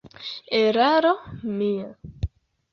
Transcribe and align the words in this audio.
Eraro 0.59 1.13
mia! 1.59 1.89